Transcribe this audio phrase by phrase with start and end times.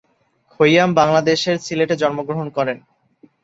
[0.51, 2.77] খৈয়াম বাংলাদেশের সিলেটে জন্মগ্রহণ করেন।